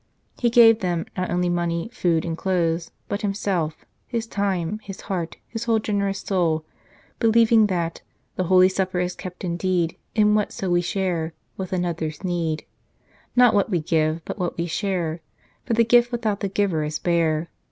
[0.39, 5.37] He gave them not only money, food, and clothes, but himself his time, his heart,
[5.47, 6.65] his whole generous soul,
[7.19, 8.01] believing that"
[8.35, 12.65] The Holy Supper is kept indeed In whatso we share with another s need;
[13.35, 15.21] Not what we give, but what we share,
[15.67, 17.51] For the gift without the giver is bare.